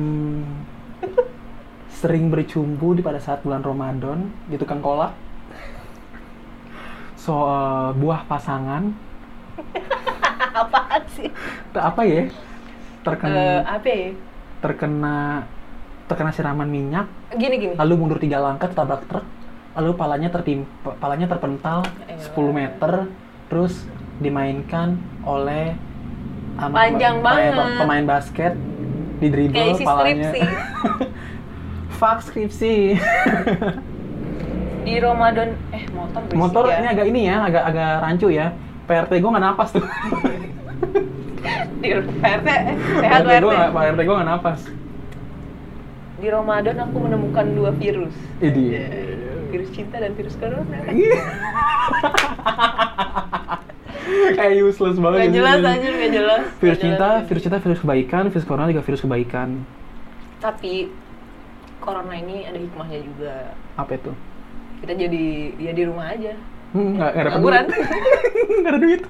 [2.00, 5.12] sering bercumbu di pada saat bulan Ramadan di tukang kolak.
[7.16, 8.92] Soal buah pasangan.
[10.60, 11.28] Apaan sih?
[11.72, 12.28] Apa ya?
[13.04, 14.08] Terkena Eh, apa ya?
[14.56, 15.44] terkena
[16.06, 17.74] terkena siraman minyak, Gini gini.
[17.74, 19.26] lalu mundur tiga langkah tertabrak truk,
[19.72, 22.22] lalu palanya tertimpa, palanya terpental Elah.
[22.30, 22.92] 10 meter,
[23.46, 23.74] terus
[24.16, 25.74] dimainkan oleh
[26.56, 27.78] Panjang pemain, banget.
[27.78, 28.52] pemain basket
[29.16, 30.24] di dribble Kayak isi palanya.
[30.24, 30.40] skripsi.
[31.98, 32.74] Fuck skripsi.
[34.82, 36.76] Di Ramadan eh motor berisik Motor ya.
[36.78, 38.46] ini agak ini ya, agak agak rancu ya.
[38.86, 39.82] PRT gue nggak napas tuh.
[41.76, 42.62] Di PRT eh,
[42.96, 43.52] sehat PRT gue PRT.
[43.52, 44.60] nggak, PRT gue nggak napas.
[46.16, 48.16] Di Ramadan aku menemukan dua virus.
[48.40, 48.64] Ini.
[49.52, 50.80] Virus cinta dan virus corona.
[54.36, 55.18] Kayak useless banget.
[55.28, 56.42] Gak jelas anjir, gak jelas.
[56.62, 57.26] Virus Gak cinta, jelas.
[57.28, 59.48] virus cinta, virus kebaikan, virus corona juga virus kebaikan.
[60.40, 60.88] Tapi
[61.84, 63.34] corona ini ada hikmahnya juga.
[63.76, 64.12] Apa itu?
[64.80, 65.24] Kita jadi
[65.60, 66.32] ya di rumah aja.
[66.68, 67.64] Hmm, ada Pengangguran.
[68.58, 69.02] Nggak ada duit.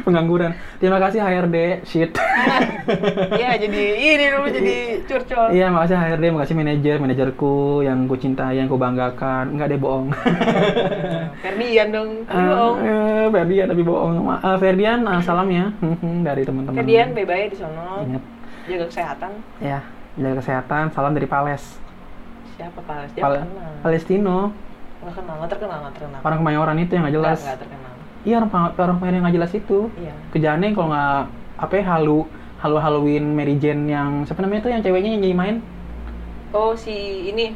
[0.00, 0.50] Pengangguran.
[0.80, 1.56] Terima kasih HRD.
[1.84, 2.10] Shit.
[3.34, 4.74] Iya jadi ini dulu jadi
[5.04, 5.48] curcol.
[5.50, 9.52] Iya, makasih HRD, makasih manajer, manajerku yang ku cintai, yang ku banggakan.
[9.52, 10.08] Enggak deh bohong.
[11.42, 12.10] Ferdian dong.
[12.24, 12.76] Tapi Eh, bohong.
[12.78, 14.14] eh, Ferdian tapi bohong.
[14.30, 15.66] Eh, Ferdian, eh, salam ya
[16.22, 16.76] dari teman-teman.
[16.76, 17.88] Ferdian bye-bye di sono.
[18.02, 18.22] Ingat
[18.64, 19.30] Jaga kesehatan.
[19.60, 19.78] ya,
[20.14, 20.84] jaga kesehatan.
[20.90, 21.64] Salam dari Pales.
[22.54, 23.10] Siapa Pales?
[23.12, 23.44] Dia Pal-.
[23.80, 24.52] Palestino.
[25.04, 26.20] Nggak kenal, nggak terkenal, nggak terkenal.
[26.24, 27.38] Orang Kemayoran itu yang nggak jelas.
[27.44, 27.92] Nggak, terkenal.
[28.24, 29.78] Iya, orang orang Kemayoran yang nggak jelas itu.
[30.00, 30.14] Iya.
[30.32, 31.18] Kerjaannya kalau nggak
[31.54, 32.18] apa ya, halu
[32.58, 35.56] halu Halloween Mary Jane yang siapa namanya tuh yang ceweknya yang nyanyi main
[36.48, 37.52] Oh si ini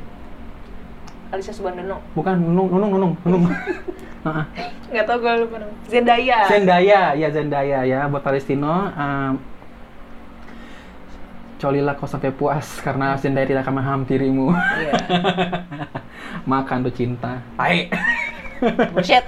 [1.32, 2.04] Alisa Subandono.
[2.12, 3.44] bukan nunung nunung nunung nunung.
[4.92, 5.72] Nggak tahu gue lupa nama.
[5.88, 6.38] Zendaya.
[6.44, 9.32] Zendaya ya Zendaya ya buat Palestino um,
[11.56, 14.92] colilah kau sampai puas karena Zendaya tidak akan menghampirimu Iya.
[16.46, 17.90] makan tuh cinta Baik.
[18.90, 19.22] Bullshit.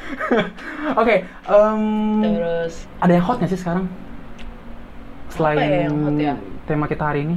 [1.01, 1.23] Oke,
[2.23, 3.87] Terus ada yang hot nggak sih sekarang?
[5.31, 6.35] Selain ya yang hot ya?
[6.67, 7.37] tema kita hari ini,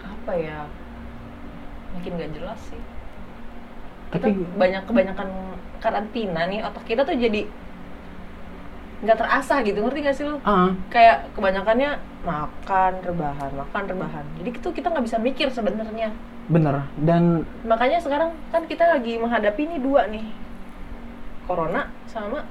[0.00, 0.64] apa ya?
[1.96, 2.80] Makin gak jelas sih.
[4.10, 5.28] tapi Kita banyak kebanyakan
[5.80, 7.46] karantina nih otak kita tuh jadi
[9.00, 10.36] nggak terasa gitu ngerti gak sih lu?
[10.44, 14.24] ah, Kayak kebanyakannya makan rebahan makan rebahan.
[14.36, 16.12] Jadi itu kita nggak bisa mikir sebenarnya.
[16.50, 20.26] bener dan Makanya sekarang kan kita lagi menghadapi ini dua nih.
[21.46, 22.44] Corona sama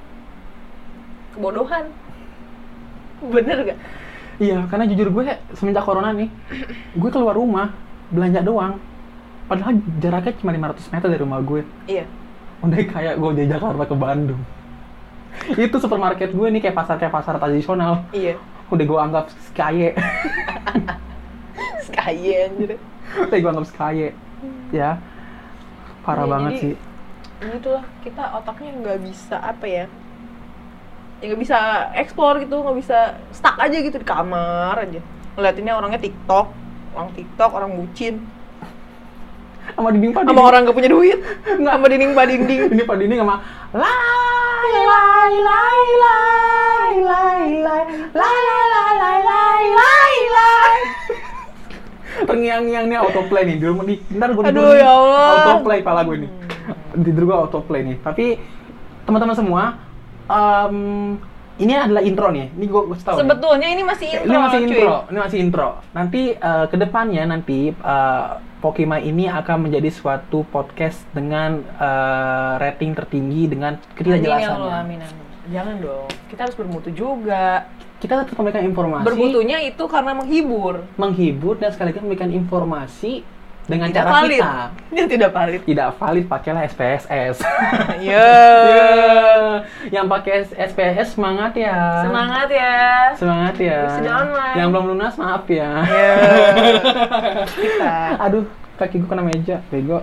[1.32, 1.86] kebodohan.
[3.20, 3.78] Bener gak?
[4.40, 6.32] iya karena jujur gue semenjak corona nih,
[6.96, 7.76] gue keluar rumah
[8.08, 8.80] belanja doang,
[9.44, 11.60] padahal jaraknya cuma 500 meter dari rumah gue.
[11.84, 12.08] Iya.
[12.64, 14.40] Udah kayak gue dari Jakarta ke Bandung.
[15.66, 18.04] Itu supermarket gue nih kayak pasar kayak pasar tradisional.
[18.12, 18.36] Iya.
[18.70, 19.96] Udah gue anggap skaye.
[21.90, 22.78] Sky anjir.
[23.18, 24.08] Udah gue anggap skaye.
[24.70, 25.00] Ya.
[26.00, 26.74] Parah Iya, banget jadi- sih.
[27.40, 29.84] Itulah kita otaknya nggak bisa apa ya?
[31.20, 31.58] Ya nggak bisa
[31.96, 32.98] explore gitu, nggak bisa
[33.32, 35.00] stuck aja gitu di kamar aja.
[35.36, 36.46] Ngeliatinnya orangnya TikTok,
[36.92, 38.20] orang TikTok, orang bucin,
[39.76, 42.60] Sama dinding Pak sama orang gak punya duit, sama dinding pak dinding.
[42.74, 43.36] Ini Pak Dinding sama
[43.72, 50.74] lai lai lai lai lai lai lai lai lai lai lai lai lai
[52.20, 53.56] Terngiang-ngiang nih autoplay nih.
[53.56, 55.28] Dulu di ntar gue Aduh, ya Allah.
[55.56, 56.30] Autoplay pala gue nih.
[57.00, 57.96] Tidur gue autoplay nih.
[58.04, 58.36] Tapi
[59.08, 59.62] teman-teman semua
[60.28, 60.76] em,
[61.60, 62.48] ini adalah intro nih.
[62.56, 63.14] Ini gue kasih tahu.
[63.14, 63.20] nih.
[63.20, 64.66] Sebetulnya ini masih intro, ini masih cuy.
[64.66, 65.68] intro, ini masih intro.
[65.92, 68.28] Nanti eh, ke depannya nanti eh,
[68.60, 75.08] Pokima ini akan menjadi suatu podcast dengan eh, rating tertinggi dengan ya ketidakjelasannya.
[75.50, 77.68] Jangan dong, kita harus bermutu juga.
[78.00, 80.88] Kita tetap memberikan informasi, Bermutunya itu karena menghibur.
[80.96, 83.20] menghibur dan sekaligus memberikan informasi
[83.66, 84.40] dengan tidak cara valid.
[84.40, 84.54] kita.
[84.96, 85.60] Yang tidak valid.
[85.66, 87.36] Tidak valid pakailah SPSS.
[88.00, 88.28] Ya.
[89.92, 92.00] Yang pakai SPSS semangat ya.
[92.06, 92.74] Semangat ya.
[93.12, 93.80] Semangat ya.
[94.00, 94.56] Sudah online.
[94.56, 95.70] Yang belum lunas maaf ya.
[97.60, 97.94] Kita.
[98.24, 98.48] Aduh,
[98.80, 100.00] kaki gue kena meja, bego.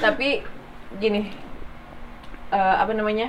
[0.00, 0.40] Tapi
[0.96, 1.28] gini,
[2.48, 3.28] eh, apa namanya?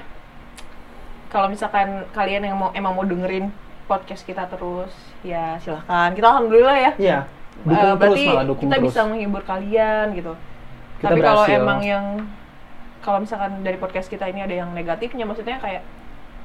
[1.29, 3.51] Kalau misalkan kalian yang mau emang mau dengerin
[3.85, 4.93] podcast kita terus,
[5.25, 6.15] ya silahkan.
[6.15, 6.91] Kita alhamdulillah ya.
[6.97, 7.19] Iya.
[7.25, 8.89] Eh, Dukung terus berarti malah dukung kita terus.
[8.89, 10.33] bisa menghibur kalian gitu.
[10.97, 12.05] Kita Tapi kalau emang yang
[12.99, 15.83] kalau misalkan dari podcast kita ini ada yang negatifnya maksudnya kayak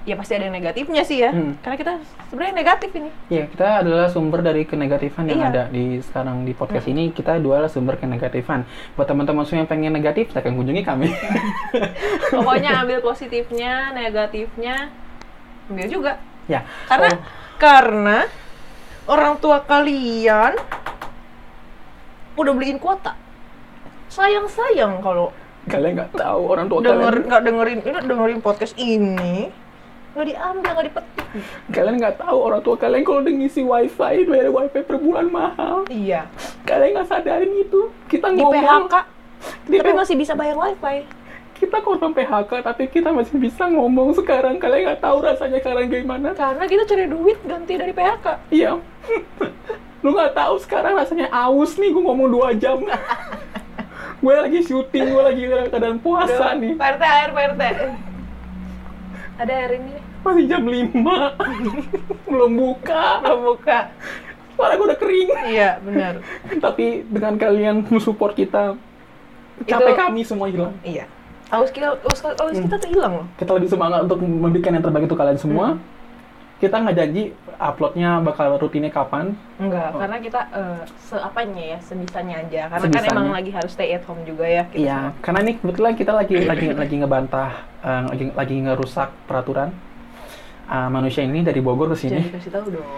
[0.04, 1.56] ya pasti ada yang negatifnya sih ya Hmm.
[1.58, 1.92] karena kita
[2.28, 5.48] sebenarnya negatif ini Iya, kita adalah sumber dari kenegatifan yang Iya.
[5.48, 7.08] ada di sekarang di podcast ini.
[7.08, 8.68] Kita dua adalah sumber kenegatifan.
[8.94, 11.08] Buat teman-teman semua yang pengen negatif, silakan kunjungi kami.
[12.30, 14.92] pokoknya ambil positifnya negatifnya
[15.66, 16.12] ambil juga
[16.44, 16.60] ya.
[16.84, 17.18] karena Oh,
[17.56, 18.18] karena
[19.06, 20.52] orang tua kalian
[22.34, 23.14] udah beliin kuota
[24.08, 25.30] sayang sayang kalau
[25.64, 27.26] kalian nggak tahu orang tua denger kalian.
[27.26, 29.36] nggak dengerin ini dengerin podcast ini
[30.14, 31.22] nggak diambil nggak dipetik
[31.68, 35.82] Kalian nggak tahu orang tua kalian kalau udah ngisi wifi, bayar wifi per bulan mahal.
[35.90, 36.30] iya
[36.62, 37.90] Kalian nggak sadarin itu.
[38.06, 38.86] Kita di ngomong.
[38.86, 38.94] PHK
[39.66, 39.98] di tapi PHK.
[39.98, 41.02] masih bisa bayar wifi
[41.54, 44.58] kita korban PHK, tapi kita masih bisa ngomong sekarang.
[44.58, 46.30] Kalian nggak tahu rasanya sekarang gimana.
[46.34, 48.72] karena kita cari duit ganti dari PHK Iya.
[50.04, 52.78] Lu nggak tahu sekarang rasanya aus nih gue ngomong dua jam.
[54.22, 56.76] gue lagi syuting, gue lagi dalam keadaan puasa nih.
[56.76, 57.62] Pak RT air Pak RT
[59.34, 60.94] ada air ini Masih jam 5.
[62.30, 63.20] Belum buka.
[63.20, 63.78] belum buka
[64.54, 65.28] Suara gue udah kering.
[65.50, 66.22] iya benar
[66.64, 68.78] Tapi dengan kalian mensupport kita,
[69.66, 70.72] capek Itu- kami semua hilang.
[70.86, 71.10] iya
[71.50, 75.06] aus kita aus, aus kita tuh hilang loh Kita lebih semangat untuk memberikan yang terbaik
[75.06, 75.66] untuk kalian semua.
[76.64, 77.22] Kita nggak janji
[77.54, 79.36] uploadnya bakal rutinnya kapan.
[79.56, 80.00] Enggak, Oh.
[80.00, 82.62] karena kita eh, seapanya ya, sebisanya aja.
[82.66, 83.04] Karena Sebisanya.
[83.06, 84.64] kan emang lagi harus stay at home juga ya.
[84.66, 89.68] kita Iya, karena ini kebetulan kita lagi lagi lagi ngebantah, eh, lagi lagi ngerusak peraturan
[90.66, 92.16] eh, manusia ini dari Bogor ke semua.
[92.16, 92.32] Sini.
[92.32, 92.88] dikasih tahu dong.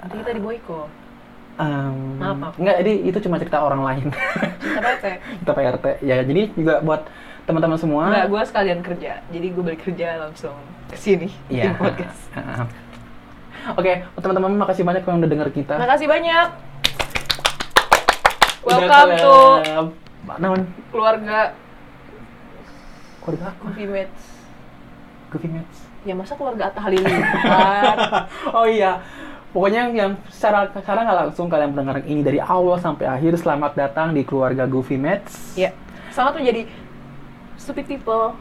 [0.00, 0.90] Nanti kita di boykot.
[1.54, 2.54] Em, Maaf, maaf.
[2.56, 4.06] Enggak, jadi itu cuma cerita orang lain.
[4.58, 5.04] Kita PT.
[5.38, 5.86] kita PRT.
[6.00, 7.06] Ya, jadi juga buat
[7.44, 8.08] teman-teman semua.
[8.08, 9.12] Enggak, gue sekalian kerja.
[9.28, 10.56] Jadi gue balik kerja langsung
[10.88, 11.28] ke sini.
[11.46, 11.70] Iya.
[11.70, 12.20] bikin podcast.
[13.62, 15.74] Oke, teman-teman makasih banyak yang udah denger kita.
[15.78, 16.48] Makasih banyak.
[18.62, 19.34] Welcome ke- to
[20.38, 20.60] Naon?
[20.94, 21.50] keluarga
[23.22, 23.62] Keluarga apa?
[23.62, 24.24] Goofy Mates.
[25.30, 25.78] Goofy Mates.
[26.02, 27.22] Ya masa keluarga Atta Halilintar?
[28.58, 28.98] oh iya.
[29.54, 33.38] Pokoknya yang secara secara nggak langsung kalian mendengar ini dari awal sampai akhir.
[33.38, 35.54] Selamat datang di keluarga Goofy Mates.
[35.54, 35.70] ya.
[36.10, 36.66] Selamat menjadi
[37.54, 38.34] stupid people.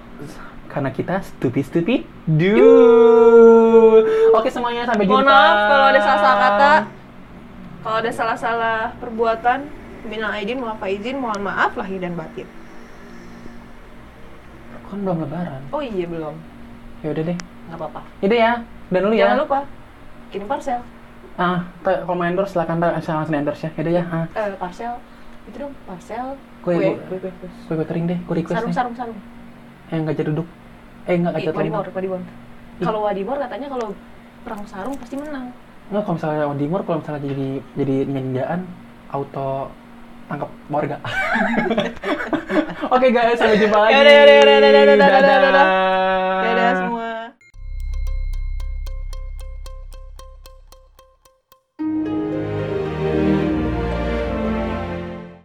[0.71, 4.07] Karena kita stupid stupid dude.
[4.31, 5.19] Oke semuanya sampai jumpa.
[5.19, 6.73] Mohon maaf kalau ada salah-salah kata.
[7.81, 9.59] Kalau ada salah-salah perbuatan,
[10.07, 12.47] minal aidin, mohon izin, mohon maaf lahir dan batin.
[14.87, 15.61] Kan belum lebaran.
[15.71, 16.35] Oh iya belum,
[17.03, 17.37] Ya udah deh.
[17.71, 18.01] nggak apa-apa.
[18.19, 18.53] Yaudah ya.
[18.91, 19.23] Dan dulu ya.
[19.27, 19.59] Jangan lupa
[20.31, 20.79] kirim parcel.
[21.39, 23.71] Ah, kalau mau endorse silakan langsung endorse ya.
[23.79, 24.03] Yaudah ya.
[24.07, 24.25] Ah.
[24.35, 24.99] Eh parcel
[25.47, 26.35] itu dong parcel.
[26.61, 27.49] Kue, kue, kue, kue, kue.
[27.67, 28.19] Kue kue kering deh.
[28.23, 28.77] Gue request Sarung, nih.
[28.77, 29.19] sarung, sarung.
[29.89, 30.47] Eh nggak jadi duduk.
[31.09, 31.85] Eh nggak Ih, jadi Wadimor.
[31.89, 32.19] Wadimor.
[32.81, 33.87] Kalau Wadimor katanya kalau
[34.41, 35.53] perang sarung pasti menang.
[35.91, 38.59] Nggak kalau misalnya on Dimor kalau misalnya jadi jadi ninjaan
[39.11, 39.69] auto
[40.31, 40.97] tangkap warga.
[42.95, 43.93] Oke guys, sampai jumpa lagi.
[43.95, 45.09] Dadah, dadah, dadah, dadah.
[45.11, 45.67] Dadah.
[46.41, 47.10] Dadah semua.